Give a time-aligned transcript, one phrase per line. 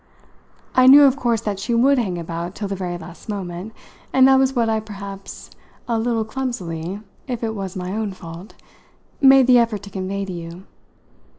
[0.73, 3.71] I knew of course that she would hang about till the very last moment,
[4.11, 5.51] and that was what I perhaps
[5.87, 8.55] a little clumsily if it was my own fault!
[9.21, 10.63] made the effort to convey to you.